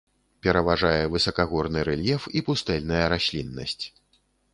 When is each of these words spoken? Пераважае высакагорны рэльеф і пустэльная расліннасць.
Пераважае 0.45 1.03
высакагорны 1.15 1.83
рэльеф 1.89 2.25
і 2.41 2.43
пустэльная 2.47 3.03
расліннасць. 3.15 3.85